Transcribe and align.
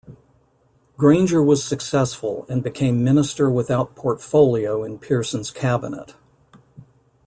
Granger 0.97 1.43
was 1.43 1.63
successful 1.63 2.47
and 2.49 2.63
became 2.63 3.03
Minister 3.03 3.51
without 3.51 3.95
portfolio 3.95 4.83
in 4.83 4.97
Pearson's 4.97 5.51
Cabinet. 5.51 6.15